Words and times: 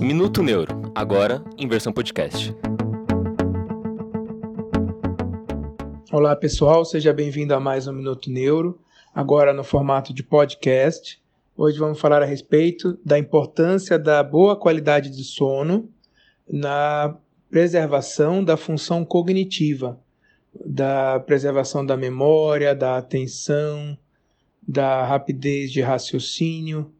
Minuto 0.00 0.42
Neuro, 0.42 0.90
agora 0.94 1.44
em 1.58 1.68
versão 1.68 1.92
podcast. 1.92 2.56
Olá 6.10 6.34
pessoal, 6.34 6.86
seja 6.86 7.12
bem-vindo 7.12 7.52
a 7.52 7.60
mais 7.60 7.86
um 7.86 7.92
Minuto 7.92 8.30
Neuro, 8.30 8.80
agora 9.14 9.52
no 9.52 9.62
formato 9.62 10.14
de 10.14 10.22
podcast. 10.22 11.20
Hoje 11.54 11.78
vamos 11.78 12.00
falar 12.00 12.22
a 12.22 12.24
respeito 12.24 12.98
da 13.04 13.18
importância 13.18 13.98
da 13.98 14.22
boa 14.22 14.56
qualidade 14.56 15.10
de 15.10 15.22
sono 15.22 15.90
na 16.48 17.14
preservação 17.50 18.42
da 18.42 18.56
função 18.56 19.04
cognitiva, 19.04 20.00
da 20.64 21.20
preservação 21.20 21.84
da 21.84 21.94
memória, 21.98 22.74
da 22.74 22.96
atenção, 22.96 23.98
da 24.66 25.04
rapidez 25.04 25.70
de 25.70 25.82
raciocínio. 25.82 26.90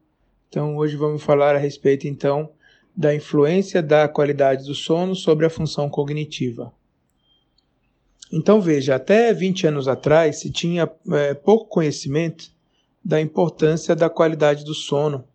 Então, 0.47 0.77
hoje 0.77 0.95
vamos 0.95 1.23
falar 1.23 1.55
a 1.55 1.59
respeito 1.59 2.07
então 2.07 2.51
da 2.95 3.15
influência 3.15 3.81
da 3.81 4.07
qualidade 4.07 4.65
do 4.65 4.75
sono 4.75 5.15
sobre 5.15 5.45
a 5.45 5.49
função 5.49 5.89
cognitiva. 5.89 6.71
Então 8.31 8.61
veja, 8.61 8.95
até 8.95 9.33
20 9.33 9.67
anos 9.67 9.87
atrás 9.87 10.39
se 10.39 10.49
tinha 10.49 10.89
é, 11.11 11.33
pouco 11.33 11.65
conhecimento 11.65 12.51
da 13.03 13.19
importância 13.19 13.95
da 13.95 14.09
qualidade 14.09 14.63
do 14.63 14.73
sono 14.73 15.25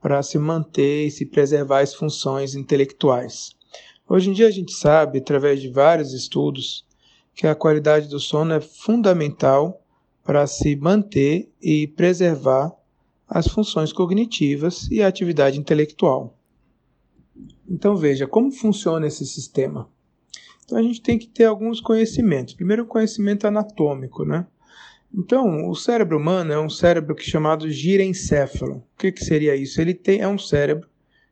para 0.00 0.22
se 0.22 0.38
manter 0.38 1.06
e 1.06 1.10
se 1.10 1.24
preservar 1.24 1.80
as 1.80 1.94
funções 1.94 2.54
intelectuais. 2.54 3.56
Hoje 4.08 4.30
em 4.30 4.32
dia 4.32 4.46
a 4.46 4.50
gente 4.50 4.72
sabe, 4.72 5.18
através 5.18 5.60
de 5.60 5.68
vários 5.68 6.12
estudos, 6.12 6.86
que 7.34 7.46
a 7.46 7.54
qualidade 7.54 8.08
do 8.08 8.18
sono 8.18 8.54
é 8.54 8.60
fundamental 8.60 9.80
para 10.24 10.46
se 10.46 10.74
manter 10.76 11.50
e 11.60 11.86
preservar 11.86 12.72
as 13.28 13.46
funções 13.46 13.92
cognitivas 13.92 14.88
e 14.90 15.02
a 15.02 15.08
atividade 15.08 15.58
intelectual. 15.58 16.37
Então 17.68 17.96
veja 17.96 18.26
como 18.26 18.50
funciona 18.50 19.06
esse 19.06 19.26
sistema. 19.26 19.88
Então 20.64 20.78
a 20.78 20.82
gente 20.82 21.02
tem 21.02 21.18
que 21.18 21.28
ter 21.28 21.44
alguns 21.44 21.80
conhecimentos. 21.80 22.54
Primeiro, 22.54 22.82
o 22.82 22.86
conhecimento 22.86 23.46
anatômico, 23.46 24.24
né? 24.24 24.46
Então, 25.14 25.68
o 25.68 25.74
cérebro 25.74 26.18
humano 26.18 26.52
é 26.52 26.60
um 26.60 26.68
cérebro 26.68 27.14
que 27.14 27.22
é 27.22 27.30
chamado 27.30 27.70
girencéfalo. 27.70 28.76
O 28.76 28.98
que, 28.98 29.10
que 29.10 29.24
seria 29.24 29.56
isso? 29.56 29.80
Ele 29.80 29.94
tem, 29.94 30.20
é 30.20 30.28
um 30.28 30.38
cérebro 30.38 30.86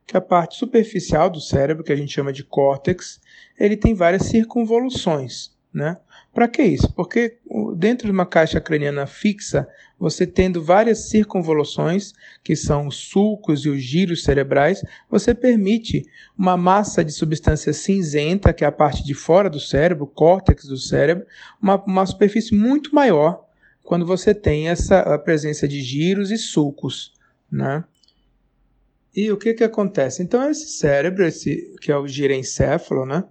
que 0.05 0.17
a 0.17 0.21
parte 0.21 0.57
superficial 0.57 1.29
do 1.29 1.39
cérebro, 1.39 1.83
que 1.83 1.91
a 1.91 1.95
gente 1.95 2.13
chama 2.13 2.33
de 2.33 2.43
córtex, 2.43 3.19
ele 3.59 3.75
tem 3.75 3.93
várias 3.93 4.23
circunvoluções, 4.23 5.51
né? 5.71 5.97
Para 6.37 6.47
que 6.47 6.61
isso? 6.61 6.93
Porque 6.93 7.39
dentro 7.75 8.05
de 8.05 8.11
uma 8.11 8.23
caixa 8.23 8.61
craniana 8.61 9.07
fixa, 9.07 9.67
você 9.97 10.27
tendo 10.27 10.63
várias 10.63 11.09
circunvoluções, 11.09 12.13
que 12.43 12.55
são 12.55 12.85
os 12.85 12.95
sulcos 12.95 13.65
e 13.65 13.69
os 13.69 13.81
giros 13.81 14.23
cerebrais, 14.23 14.85
você 15.09 15.33
permite 15.33 16.05
uma 16.37 16.55
massa 16.55 17.03
de 17.03 17.11
substância 17.11 17.73
cinzenta, 17.73 18.53
que 18.53 18.63
é 18.63 18.67
a 18.67 18.71
parte 18.71 19.03
de 19.03 19.15
fora 19.15 19.49
do 19.49 19.59
cérebro, 19.59 20.03
o 20.03 20.07
córtex 20.07 20.65
do 20.65 20.77
cérebro, 20.77 21.25
uma, 21.59 21.83
uma 21.83 22.05
superfície 22.05 22.53
muito 22.53 22.93
maior 22.93 23.43
quando 23.81 24.05
você 24.05 24.31
tem 24.31 24.69
essa 24.69 25.17
presença 25.17 25.67
de 25.67 25.81
giros 25.81 26.29
e 26.29 26.37
sulcos, 26.37 27.13
né? 27.51 27.83
E 29.15 29.31
o 29.31 29.37
que 29.37 29.55
que 29.55 29.63
acontece? 29.63 30.21
Então 30.21 30.47
esse 30.47 30.67
cérebro, 30.67 31.25
esse 31.25 31.73
que 31.81 31.91
é 31.91 31.97
o 31.97 32.07
girencéfalo, 32.07 33.07
né? 33.07 33.23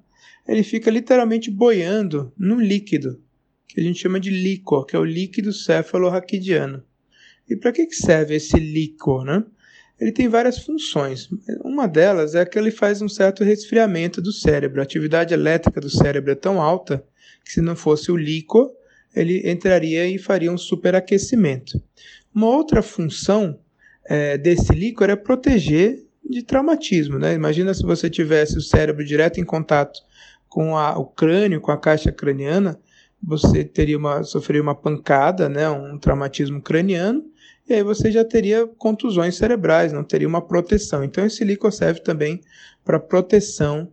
Ele 0.49 0.63
fica 0.63 0.91
literalmente 0.91 1.51
boiando 1.51 2.33
num 2.39 2.61
líquido, 2.61 3.21
que 3.69 3.81
a 3.81 3.83
gente 3.83 4.01
chama 4.01 4.21
de 4.21 4.31
líquor, 4.31 4.87
que 4.87 4.97
é 4.97 4.99
o 4.99 5.05
líquido 5.05 5.53
céfalo-raquidiano. 5.53 6.83
E 7.49 7.57
para 7.57 7.73
que, 7.73 7.87
que 7.87 7.95
serve 7.95 8.35
esse 8.35 8.59
líquor? 8.59 9.25
Né? 9.25 9.45
Ele 10.01 10.13
tem 10.13 10.29
várias 10.29 10.59
funções. 10.59 11.29
Uma 11.65 11.87
delas 11.87 12.35
é 12.35 12.45
que 12.45 12.59
ele 12.59 12.71
faz 12.71 13.01
um 13.01 13.09
certo 13.09 13.45
resfriamento 13.45 14.21
do 14.21 14.33
cérebro. 14.33 14.81
A 14.81 14.85
atividade 14.85 15.33
elétrica 15.33 15.81
do 15.81 15.91
cérebro 15.91 16.33
é 16.33 16.35
tão 16.35 16.61
alta 16.61 17.05
que, 17.45 17.53
se 17.53 17.61
não 17.61 17.77
fosse 17.77 18.11
o 18.11 18.17
líquor, 18.17 18.71
ele 19.15 19.49
entraria 19.51 20.07
e 20.07 20.19
faria 20.19 20.53
um 20.53 20.59
superaquecimento. 20.59 21.81
Uma 22.35 22.49
outra 22.49 22.83
função 22.83 23.59
é, 24.05 24.37
desse 24.37 24.73
líquor 24.75 25.09
é 25.09 25.17
proteger 25.17 26.05
de 26.29 26.43
traumatismo. 26.43 27.19
Né? 27.19 27.33
Imagina 27.35 27.73
se 27.73 27.83
você 27.83 28.11
tivesse 28.11 28.59
o 28.59 28.63
cérebro 28.63 29.05
direto 29.05 29.41
em 29.41 29.45
contato 29.45 30.01
com 30.49 30.77
a, 30.77 30.99
o 30.99 31.05
crânio, 31.05 31.61
com 31.61 31.71
a 31.71 31.79
caixa 31.79 32.13
craniana, 32.13 32.79
você 33.23 33.65
teria 33.65 33.99
uma, 33.99 34.23
sofreria 34.23 34.63
uma 34.63 34.75
pancada, 34.75 35.49
né, 35.49 35.69
um 35.69 35.99
traumatismo 35.99 36.61
craniano, 36.61 37.25
e 37.69 37.75
aí 37.75 37.83
você 37.83 38.13
já 38.13 38.25
teria 38.25 38.67
contusões 38.67 39.37
cerebrais, 39.37 39.93
não 39.93 40.05
teria 40.05 40.29
uma 40.29 40.41
proteção. 40.41 41.03
Então 41.03 41.27
esse 41.27 41.45
líquido 41.45 41.73
serve 41.73 42.01
também 42.01 42.41
para 42.85 43.01
proteção 43.01 43.91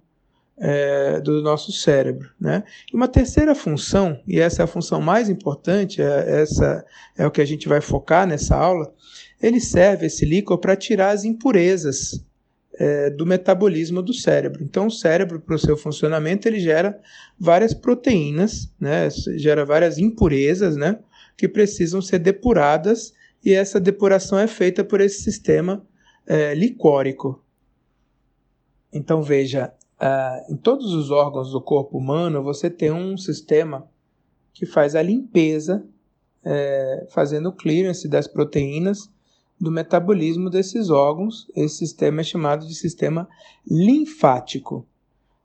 é, 0.57 1.19
do 1.21 1.41
nosso 1.41 1.71
cérebro. 1.71 2.29
Né? 2.39 2.63
E 2.91 2.95
uma 2.95 3.07
terceira 3.07 3.55
função, 3.55 4.21
e 4.27 4.39
essa 4.39 4.61
é 4.61 4.65
a 4.65 4.67
função 4.67 5.01
mais 5.01 5.29
importante, 5.29 6.01
é, 6.01 6.41
essa 6.41 6.85
é 7.17 7.25
o 7.25 7.31
que 7.31 7.41
a 7.41 7.45
gente 7.45 7.67
vai 7.67 7.81
focar 7.81 8.27
nessa 8.27 8.55
aula, 8.55 8.93
ele 9.41 9.59
serve, 9.59 10.05
esse 10.05 10.25
líquido, 10.25 10.57
para 10.57 10.75
tirar 10.75 11.09
as 11.09 11.23
impurezas 11.23 12.23
é, 12.75 13.09
do 13.09 13.25
metabolismo 13.25 14.01
do 14.01 14.13
cérebro. 14.13 14.63
Então, 14.63 14.87
o 14.87 14.91
cérebro, 14.91 15.39
para 15.39 15.55
o 15.55 15.59
seu 15.59 15.77
funcionamento, 15.77 16.47
ele 16.47 16.59
gera 16.59 16.99
várias 17.39 17.73
proteínas, 17.73 18.73
né, 18.79 19.09
gera 19.35 19.65
várias 19.65 19.97
impurezas, 19.97 20.75
né, 20.75 20.99
que 21.37 21.47
precisam 21.47 22.01
ser 22.01 22.19
depuradas, 22.19 23.13
e 23.43 23.53
essa 23.53 23.79
depuração 23.79 24.39
é 24.39 24.47
feita 24.47 24.83
por 24.83 25.01
esse 25.01 25.21
sistema 25.21 25.85
é, 26.25 26.53
licórico. 26.53 27.43
Então, 28.91 29.21
veja, 29.21 29.73
uh, 29.99 30.53
em 30.53 30.55
todos 30.55 30.93
os 30.93 31.11
órgãos 31.11 31.51
do 31.51 31.59
corpo 31.59 31.97
humano, 31.97 32.43
você 32.43 32.69
tem 32.69 32.91
um 32.91 33.17
sistema 33.17 33.87
que 34.53 34.65
faz 34.65 34.95
a 34.95 35.01
limpeza, 35.01 35.83
é, 36.45 37.07
fazendo 37.09 37.49
o 37.49 37.53
clearance 37.53 38.07
das 38.07 38.27
proteínas 38.27 39.09
do 39.63 39.71
metabolismo 39.71 40.49
desses 40.49 40.89
órgãos. 40.89 41.47
Esse 41.55 41.77
sistema 41.77 42.19
é 42.19 42.23
chamado 42.23 42.67
de 42.67 42.75
sistema 42.75 43.29
linfático. 43.65 44.85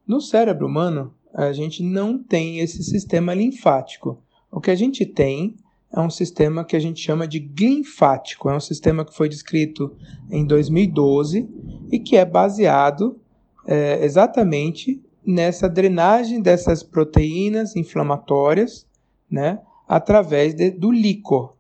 No 0.05 0.21
cérebro 0.21 0.67
humano, 0.67 1.15
a 1.33 1.53
gente 1.53 1.85
não 1.85 2.19
tem 2.19 2.59
esse 2.59 2.83
sistema 2.83 3.33
linfático. 3.33 4.21
O 4.51 4.61
que 4.61 4.73
a 4.73 4.75
gente 4.75 5.07
tem 5.07 5.55
é 5.93 6.01
um 6.01 6.11
sistema 6.11 6.65
que 6.65 6.75
a 6.75 6.81
gente 6.81 7.01
chama 7.01 7.29
de 7.29 7.39
linfático. 7.39 8.51
É 8.51 8.57
um 8.57 8.61
sistema 8.61 9.05
que 9.05 9.15
foi 9.15 9.29
descrito 9.29 9.95
em 10.29 10.45
2012 10.45 11.49
e 11.93 12.01
que 12.01 12.17
é 12.17 12.25
baseado 12.25 13.21
é, 13.67 14.05
exatamente 14.05 15.01
nessa 15.25 15.69
drenagem 15.69 16.41
dessas 16.41 16.83
proteínas 16.83 17.77
inflamatórias, 17.77 18.85
né, 19.31 19.61
através 19.87 20.55
de, 20.55 20.71
do 20.71 20.91
líquor, 20.91 21.55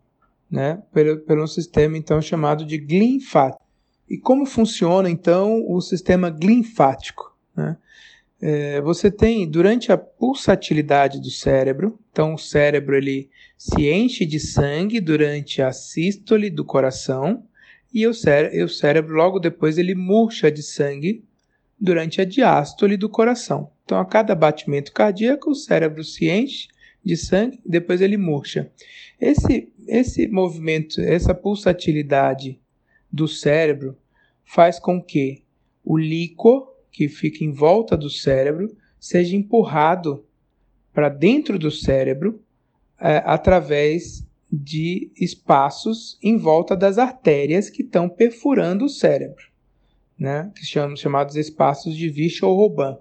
né, 0.50 0.82
pelo, 0.92 1.18
pelo 1.20 1.46
sistema 1.46 1.96
então 1.96 2.20
chamado 2.22 2.64
de 2.64 2.78
linfático. 2.78 3.62
E 4.08 4.16
como 4.16 4.46
funciona 4.46 5.10
então 5.10 5.64
o 5.68 5.80
sistema 5.80 6.28
linfático? 6.30 7.36
Né? 7.54 7.76
É, 8.40 8.80
você 8.80 9.10
tem 9.10 9.48
durante 9.48 9.90
a 9.90 9.98
pulsatilidade 9.98 11.20
do 11.20 11.30
cérebro, 11.30 11.98
então 12.10 12.34
o 12.34 12.38
cérebro 12.38 12.96
ele 12.96 13.28
se 13.56 13.90
enche 13.90 14.24
de 14.24 14.38
sangue 14.38 15.00
durante 15.00 15.60
a 15.60 15.72
sístole 15.72 16.48
do 16.48 16.64
coração 16.64 17.44
e 17.92 18.06
o, 18.06 18.14
cére 18.14 18.62
o 18.62 18.68
cérebro 18.68 19.14
logo 19.14 19.38
depois 19.40 19.76
ele 19.76 19.94
murcha 19.94 20.50
de 20.50 20.62
sangue 20.62 21.24
durante 21.80 22.20
a 22.20 22.24
diástole 22.24 22.96
do 22.96 23.08
coração. 23.08 23.70
Então 23.84 23.98
a 23.98 24.04
cada 24.04 24.34
batimento 24.34 24.92
cardíaco 24.92 25.50
o 25.50 25.54
cérebro 25.54 26.04
se 26.04 26.30
enche 26.30 26.68
de 27.08 27.16
sangue, 27.16 27.58
depois 27.64 28.02
ele 28.02 28.18
murcha. 28.18 28.70
Esse, 29.18 29.72
esse 29.86 30.28
movimento, 30.28 31.00
essa 31.00 31.34
pulsatilidade 31.34 32.60
do 33.10 33.26
cérebro 33.26 33.96
faz 34.44 34.78
com 34.78 35.02
que 35.02 35.42
o 35.82 35.96
líquor 35.96 36.70
que 36.92 37.08
fica 37.08 37.42
em 37.42 37.50
volta 37.50 37.96
do 37.96 38.10
cérebro 38.10 38.76
seja 39.00 39.34
empurrado 39.34 40.22
para 40.92 41.08
dentro 41.08 41.58
do 41.58 41.70
cérebro 41.70 42.42
é, 43.00 43.22
através 43.24 44.26
de 44.52 45.10
espaços 45.16 46.18
em 46.22 46.36
volta 46.36 46.76
das 46.76 46.98
artérias 46.98 47.70
que 47.70 47.82
estão 47.82 48.06
perfurando 48.06 48.84
o 48.84 48.88
cérebro, 48.88 49.44
né? 50.18 50.52
que 50.54 50.66
chamamos 50.66 51.00
chamados 51.00 51.36
espaços 51.36 51.96
de 51.96 52.10
Virchow-Robin. 52.10 52.98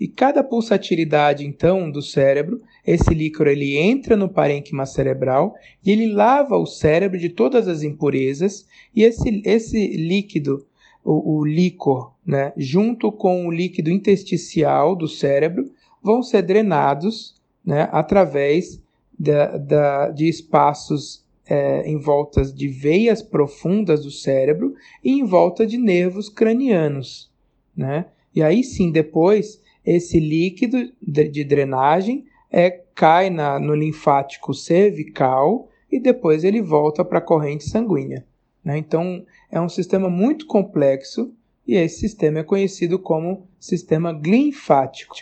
E 0.00 0.08
cada 0.08 0.42
pulsatilidade, 0.42 1.46
então, 1.46 1.90
do 1.90 2.00
cérebro, 2.00 2.58
esse 2.86 3.12
líquor 3.12 3.46
ele 3.46 3.76
entra 3.76 4.16
no 4.16 4.30
parênquima 4.30 4.86
cerebral 4.86 5.54
e 5.84 5.90
ele 5.90 6.10
lava 6.10 6.56
o 6.56 6.64
cérebro 6.64 7.18
de 7.18 7.28
todas 7.28 7.68
as 7.68 7.82
impurezas. 7.82 8.66
E 8.96 9.02
esse, 9.02 9.42
esse 9.44 9.88
líquido, 9.88 10.66
o, 11.04 11.40
o 11.40 11.44
líquor, 11.44 12.14
né, 12.24 12.54
junto 12.56 13.12
com 13.12 13.46
o 13.46 13.50
líquido 13.50 13.90
intersticial 13.90 14.96
do 14.96 15.06
cérebro, 15.06 15.70
vão 16.02 16.22
ser 16.22 16.40
drenados 16.42 17.34
né, 17.62 17.86
através 17.92 18.82
da, 19.18 19.58
da, 19.58 20.08
de 20.08 20.26
espaços 20.26 21.22
é, 21.46 21.82
em 21.86 21.98
volta 21.98 22.42
de 22.42 22.68
veias 22.68 23.20
profundas 23.20 24.02
do 24.02 24.10
cérebro 24.10 24.74
e 25.04 25.12
em 25.12 25.24
volta 25.24 25.66
de 25.66 25.76
nervos 25.76 26.30
cranianos. 26.30 27.30
né? 27.76 28.06
E 28.34 28.42
aí 28.42 28.64
sim, 28.64 28.90
depois, 28.90 29.59
esse 29.84 30.20
líquido 30.20 30.92
de 31.00 31.44
drenagem 31.44 32.26
é, 32.50 32.70
cai 32.94 33.30
na, 33.30 33.58
no 33.58 33.74
linfático 33.74 34.52
cervical 34.52 35.68
e 35.90 35.98
depois 35.98 36.44
ele 36.44 36.60
volta 36.60 37.04
para 37.04 37.18
a 37.18 37.22
corrente 37.22 37.64
sanguínea. 37.64 38.24
Né? 38.64 38.78
Então, 38.78 39.24
é 39.50 39.60
um 39.60 39.68
sistema 39.68 40.08
muito 40.08 40.46
complexo 40.46 41.32
e 41.66 41.74
esse 41.74 42.00
sistema 42.00 42.40
é 42.40 42.42
conhecido 42.42 42.98
como 42.98 43.46
sistema 43.58 44.12
linfático. 44.12 45.16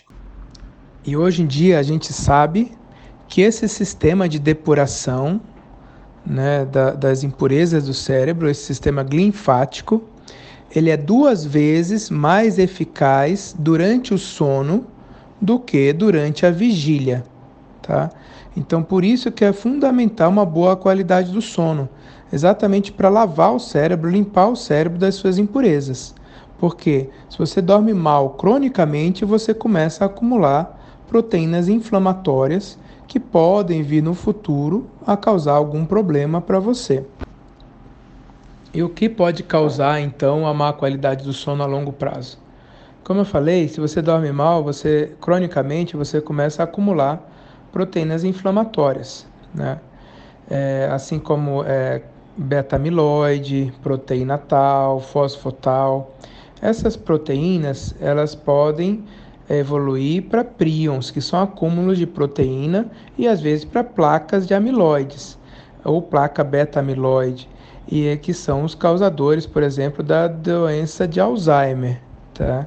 E 1.04 1.16
hoje 1.16 1.42
em 1.42 1.46
dia 1.46 1.78
a 1.78 1.82
gente 1.82 2.12
sabe 2.12 2.72
que 3.26 3.42
esse 3.42 3.68
sistema 3.68 4.28
de 4.28 4.38
depuração 4.38 5.40
né, 6.24 6.64
da, 6.64 6.92
das 6.92 7.22
impurezas 7.22 7.86
do 7.86 7.94
cérebro, 7.94 8.48
esse 8.48 8.62
sistema 8.62 9.02
linfático, 9.02 10.02
ele 10.74 10.90
é 10.90 10.96
duas 10.96 11.44
vezes 11.44 12.10
mais 12.10 12.58
eficaz 12.58 13.54
durante 13.58 14.12
o 14.12 14.18
sono 14.18 14.86
do 15.40 15.58
que 15.58 15.92
durante 15.92 16.44
a 16.44 16.50
vigília, 16.50 17.24
tá? 17.80 18.10
Então, 18.56 18.82
por 18.82 19.04
isso 19.04 19.30
que 19.30 19.44
é 19.44 19.52
fundamental 19.52 20.30
uma 20.30 20.44
boa 20.44 20.76
qualidade 20.76 21.30
do 21.30 21.40
sono, 21.40 21.88
exatamente 22.32 22.90
para 22.92 23.08
lavar 23.08 23.54
o 23.54 23.60
cérebro, 23.60 24.10
limpar 24.10 24.48
o 24.48 24.56
cérebro 24.56 24.98
das 24.98 25.14
suas 25.14 25.38
impurezas. 25.38 26.14
Porque 26.58 27.08
se 27.30 27.38
você 27.38 27.62
dorme 27.62 27.94
mal 27.94 28.30
cronicamente, 28.30 29.24
você 29.24 29.54
começa 29.54 30.04
a 30.04 30.06
acumular 30.06 30.76
proteínas 31.06 31.68
inflamatórias 31.68 32.76
que 33.06 33.20
podem 33.20 33.82
vir 33.82 34.02
no 34.02 34.12
futuro 34.12 34.86
a 35.06 35.16
causar 35.16 35.52
algum 35.52 35.86
problema 35.86 36.40
para 36.40 36.58
você. 36.58 37.04
E 38.78 38.82
o 38.84 38.88
que 38.88 39.08
pode 39.08 39.42
causar 39.42 40.00
então 40.00 40.46
a 40.46 40.54
má 40.54 40.72
qualidade 40.72 41.24
do 41.24 41.32
sono 41.32 41.64
a 41.64 41.66
longo 41.66 41.92
prazo? 41.92 42.38
Como 43.02 43.22
eu 43.22 43.24
falei, 43.24 43.66
se 43.66 43.80
você 43.80 44.00
dorme 44.00 44.30
mal, 44.30 44.62
você 44.62 45.16
cronicamente 45.20 45.96
você 45.96 46.20
começa 46.20 46.62
a 46.62 46.64
acumular 46.64 47.28
proteínas 47.72 48.22
inflamatórias, 48.22 49.26
né? 49.52 49.80
É, 50.48 50.88
assim 50.92 51.18
como 51.18 51.64
é, 51.64 52.02
beta-amiloide, 52.36 53.74
proteína 53.82 54.38
tal, 54.38 55.00
fosfotal. 55.00 56.14
Essas 56.62 56.96
proteínas 56.96 57.96
elas 58.00 58.36
podem 58.36 59.02
evoluir 59.50 60.22
para 60.28 60.44
prions, 60.44 61.10
que 61.10 61.20
são 61.20 61.42
acúmulos 61.42 61.98
de 61.98 62.06
proteína, 62.06 62.88
e 63.16 63.26
às 63.26 63.40
vezes 63.40 63.64
para 63.64 63.82
placas 63.82 64.46
de 64.46 64.54
amiloides, 64.54 65.36
ou 65.88 66.02
placa 66.02 66.44
beta-amiloide, 66.44 67.48
e 67.90 68.06
é 68.06 68.16
que 68.16 68.34
são 68.34 68.64
os 68.64 68.74
causadores, 68.74 69.46
por 69.46 69.62
exemplo, 69.62 70.02
da 70.02 70.28
doença 70.28 71.08
de 71.08 71.20
Alzheimer. 71.20 72.00
Tá? 72.34 72.66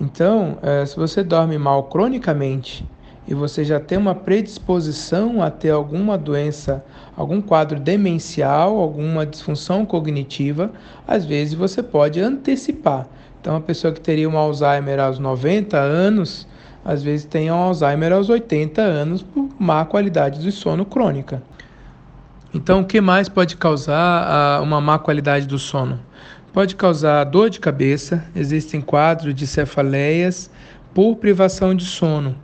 Então, 0.00 0.58
é, 0.62 0.84
se 0.84 0.96
você 0.96 1.22
dorme 1.22 1.56
mal 1.56 1.84
cronicamente 1.84 2.84
e 3.28 3.34
você 3.34 3.64
já 3.64 3.78
tem 3.78 3.96
uma 3.96 4.14
predisposição 4.14 5.42
a 5.42 5.50
ter 5.50 5.70
alguma 5.70 6.18
doença, 6.18 6.84
algum 7.16 7.40
quadro 7.40 7.78
demencial, 7.78 8.78
alguma 8.78 9.24
disfunção 9.24 9.86
cognitiva, 9.86 10.72
às 11.06 11.24
vezes 11.24 11.54
você 11.54 11.82
pode 11.82 12.20
antecipar 12.20 13.06
então, 13.40 13.56
a 13.56 13.60
pessoa 13.60 13.90
que 13.90 14.00
teria 14.00 14.28
um 14.28 14.36
Alzheimer 14.36 15.00
aos 15.00 15.18
90 15.18 15.74
anos, 15.78 16.46
às 16.84 17.02
vezes 17.02 17.24
tem 17.24 17.50
um 17.50 17.54
Alzheimer 17.54 18.12
aos 18.12 18.28
80 18.28 18.82
anos 18.82 19.22
por 19.22 19.48
má 19.58 19.82
qualidade 19.86 20.42
de 20.42 20.52
sono 20.52 20.84
crônica. 20.84 21.42
Então, 22.52 22.80
o 22.80 22.84
que 22.84 23.00
mais 23.00 23.28
pode 23.28 23.56
causar 23.56 24.60
uma 24.60 24.80
má 24.80 24.98
qualidade 24.98 25.46
do 25.46 25.58
sono? 25.58 26.00
Pode 26.52 26.74
causar 26.74 27.22
dor 27.24 27.48
de 27.48 27.60
cabeça, 27.60 28.24
existem 28.34 28.80
quadros 28.80 29.32
de 29.32 29.46
cefaleias 29.46 30.50
por 30.92 31.14
privação 31.16 31.72
de 31.74 31.84
sono. 31.84 32.34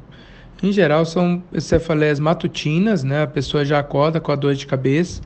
Em 0.62 0.70
geral, 0.70 1.04
são 1.04 1.42
cefaleias 1.58 2.20
matutinas, 2.20 3.02
né? 3.02 3.24
a 3.24 3.26
pessoa 3.26 3.64
já 3.64 3.80
acorda 3.80 4.20
com 4.20 4.30
a 4.30 4.36
dor 4.36 4.54
de 4.54 4.64
cabeça 4.64 5.20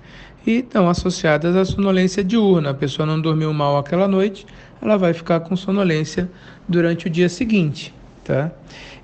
e 0.46 0.60
estão 0.60 0.88
associadas 0.88 1.54
à 1.54 1.64
sonolência 1.64 2.24
diurna. 2.24 2.70
A 2.70 2.74
pessoa 2.74 3.04
não 3.04 3.20
dormiu 3.20 3.52
mal 3.52 3.76
aquela 3.76 4.08
noite, 4.08 4.46
ela 4.80 4.96
vai 4.96 5.12
ficar 5.12 5.40
com 5.40 5.54
sonolência 5.54 6.30
durante 6.66 7.06
o 7.06 7.10
dia 7.10 7.28
seguinte, 7.28 7.94
tá? 8.24 8.50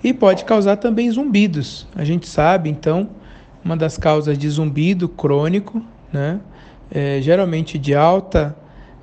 E 0.03 0.15
pode 0.15 0.47
causar 0.47 0.77
também 0.77 1.11
zumbidos. 1.11 1.87
A 1.95 2.03
gente 2.03 2.27
sabe, 2.27 2.71
então, 2.71 3.11
uma 3.67 3.77
das 3.77 3.99
causas 3.99 4.39
de 4.39 4.49
zumbido 4.49 5.09
crônico, 5.09 5.83
né? 6.13 6.39
É, 6.89 7.19
geralmente 7.21 7.77
de 7.77 7.97
alta 7.97 8.57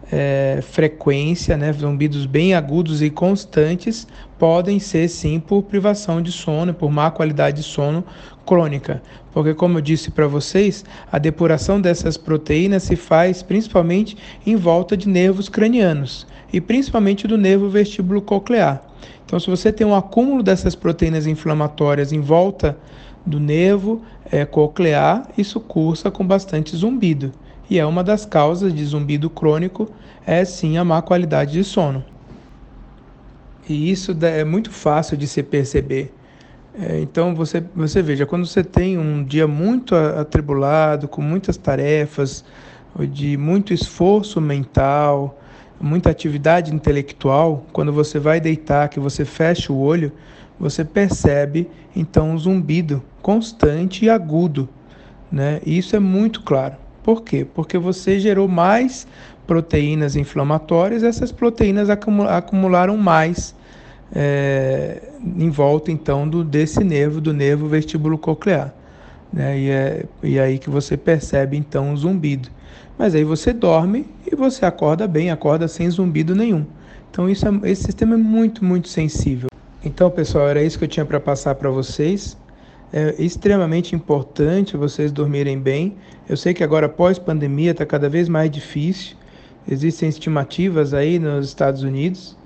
é, 0.10 0.60
frequência, 0.62 1.58
né, 1.58 1.74
zumbidos 1.74 2.26
bem 2.26 2.54
agudos 2.54 3.02
e 3.02 3.10
constantes, 3.10 4.08
podem 4.40 4.80
ser 4.80 5.10
sim 5.10 5.38
por 5.38 5.64
privação 5.64 6.22
de 6.22 6.32
sono, 6.32 6.74
por 6.74 6.90
má 6.90 7.12
qualidade 7.12 7.58
de 7.58 7.64
sono 7.64 8.06
crônica. 8.46 9.02
Porque, 9.34 9.54
como 9.54 9.80
eu 9.80 9.82
disse 9.82 10.12
para 10.12 10.28
vocês, 10.28 10.86
a 11.12 11.18
depuração 11.18 11.82
dessas 11.82 12.16
proteínas 12.16 12.84
se 12.84 12.96
faz 12.96 13.44
principalmente 13.44 14.16
em 14.46 14.56
volta 14.56 14.96
de 14.96 15.10
nervos 15.10 15.50
cranianos 15.50 16.26
e 16.54 16.62
principalmente 16.62 17.28
do 17.28 17.38
nervo 17.38 17.68
vestíbulo 17.68 18.22
coclear. 18.22 18.82
Então, 19.26 19.38
se 19.38 19.50
você 19.50 19.74
tem 19.74 19.86
um 19.86 19.96
acúmulo 19.96 20.42
dessas 20.42 20.74
proteínas 20.74 21.28
inflamatórias 21.28 22.14
em 22.14 22.22
volta 22.22 22.78
do 23.26 23.40
nervo 23.40 24.02
é, 24.32 24.46
coclear, 24.46 25.28
isso 25.38 25.60
cursa 25.60 26.12
com 26.12 26.26
bastante 26.26 26.76
zumbido 26.76 27.32
e 27.70 27.80
é 27.80 27.86
uma 27.86 28.04
das 28.04 28.26
causas 28.26 28.74
de 28.74 28.86
zumbido 28.86 29.30
crônico, 29.30 29.90
é 30.26 30.44
sim 30.46 30.78
a 30.78 30.84
má 30.84 31.02
qualidade 31.02 31.54
de 31.54 31.64
sono. 31.64 32.04
E 33.68 33.90
isso 33.90 34.16
é 34.22 34.44
muito 34.44 34.70
fácil 34.72 35.16
de 35.16 35.28
se 35.28 35.42
perceber. 35.42 36.14
É, 36.78 37.00
então 37.00 37.34
você, 37.34 37.64
você 37.76 38.02
veja, 38.02 38.26
quando 38.26 38.46
você 38.46 38.64
tem 38.64 38.98
um 38.98 39.24
dia 39.24 39.48
muito 39.48 39.96
atribulado, 39.96 41.08
com 41.08 41.22
muitas 41.22 41.56
tarefas, 41.56 42.44
de 43.12 43.38
muito 43.38 43.74
esforço 43.74 44.42
mental, 44.42 45.40
muita 45.80 46.10
atividade 46.10 46.74
intelectual, 46.74 47.66
quando 47.72 47.94
você 47.94 48.20
vai 48.20 48.40
deitar, 48.40 48.90
que 48.90 49.00
você 49.00 49.24
fecha 49.24 49.72
o 49.72 49.80
olho, 49.80 50.12
você 50.60 50.84
percebe 50.84 51.70
então 51.96 52.32
um 52.32 52.38
zumbido 52.38 53.02
constante 53.24 54.06
e 54.06 54.10
agudo, 54.10 54.70
né? 55.32 55.62
Isso 55.66 55.96
é 55.96 56.00
muito 56.00 56.44
claro. 56.44 56.76
Por 57.02 57.24
quê? 57.24 57.44
Porque 57.44 57.78
você 57.78 58.20
gerou 58.20 58.48
mais 58.48 59.08
proteínas 59.48 60.16
inflamatórias, 60.16 61.04
essas 61.04 61.32
proteínas 61.32 61.90
acumularam 61.90 62.98
mais 62.98 63.56
é, 64.14 65.02
em 65.38 65.50
volta 65.50 65.92
então 65.92 66.28
do, 66.28 66.44
desse 66.44 66.84
nervo, 66.84 67.20
do 67.20 67.34
nervo 67.34 67.68
vestíbulo 67.68 68.18
coclear. 68.18 68.74
Né? 69.32 69.60
E, 69.60 69.70
é, 69.70 70.06
e 70.22 70.38
é 70.38 70.44
aí 70.44 70.60
que 70.60 70.70
você 70.70 70.96
percebe 70.96 71.58
então 71.58 71.94
o 71.94 71.98
zumbido. 71.98 72.50
Mas 72.98 73.16
aí 73.16 73.24
você 73.24 73.52
dorme 73.52 74.06
e 74.30 74.36
você 74.36 74.66
acorda 74.66 75.08
bem, 75.08 75.32
acorda 75.32 75.68
sem 75.68 75.90
zumbido 75.90 76.36
nenhum. 76.36 76.66
Então 77.10 77.30
isso 77.30 77.48
é, 77.48 77.72
esse 77.72 77.84
sistema 77.84 78.16
é 78.16 78.18
muito, 78.18 78.64
muito 78.64 78.90
sensível. 78.90 79.50
Então, 79.84 80.10
pessoal, 80.10 80.48
era 80.48 80.64
isso 80.64 80.78
que 80.78 80.86
eu 80.86 80.90
tinha 80.90 81.06
para 81.06 81.20
passar 81.20 81.56
para 81.56 81.70
vocês. 81.70 82.38
É 82.96 83.16
extremamente 83.18 83.96
importante 83.96 84.78
vocês 84.78 85.12
dormirem 85.12 85.60
bem. 85.60 85.98
Eu 86.30 86.38
sei 86.38 86.54
que 86.54 86.64
agora, 86.64 86.88
pós-pandemia, 86.88 87.72
está 87.72 87.84
cada 87.88 88.08
vez 88.08 88.30
mais 88.30 88.52
difícil. 88.52 89.18
Existem 89.68 90.08
estimativas 90.08 90.94
aí 90.94 91.18
nos 91.18 91.48
Estados 91.48 91.82
Unidos 91.82 92.38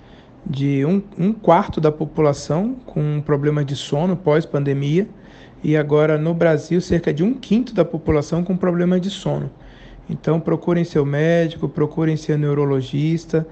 de 0.45 0.85
um, 0.85 1.03
um 1.19 1.33
quarto 1.33 1.81
da 1.81 1.91
população 1.91 2.75
com 2.85 3.17
um 3.17 3.21
problema 3.21 3.65
de 3.65 3.75
sono 3.75 4.15
pós-pandemia. 4.15 5.05
E 5.61 5.75
agora, 5.75 6.17
no 6.17 6.33
Brasil, 6.33 6.79
cerca 6.79 7.13
de 7.13 7.25
um 7.25 7.33
quinto 7.33 7.73
da 7.73 7.83
população 7.83 8.41
com 8.41 8.55
problema 8.55 9.01
de 9.01 9.09
sono. 9.09 9.51
Então, 10.09 10.39
procurem 10.39 10.85
seu 10.85 11.05
médico, 11.05 11.67
procurem 11.67 12.15
seu 12.15 12.37
neurologista 12.37 13.45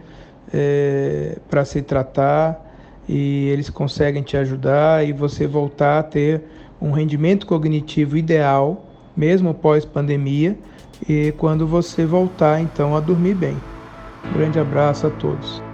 é, 0.54 1.40
para 1.50 1.66
se 1.66 1.82
tratar 1.82 2.64
e 3.10 3.50
eles 3.50 3.70
conseguem 3.70 4.24
te 4.24 4.38
ajudar 4.38 5.06
e 5.06 5.12
você 5.12 5.46
voltar 5.46 6.00
a 6.00 6.04
ter 6.04 6.42
um 6.82 6.92
rendimento 6.92 7.46
cognitivo 7.46 8.18
ideal, 8.18 8.86
mesmo 9.16 9.54
pós-pandemia, 9.54 10.58
e 11.08 11.34
quando 11.38 11.68
você 11.68 12.06
voltar 12.06 12.62
então 12.62 12.96
a 12.96 13.00
dormir 13.00 13.36
bem. 13.36 13.58
Um 14.26 14.34
grande 14.38 14.60
abraço 14.60 15.08
a 15.08 15.10
todos. 15.10 15.65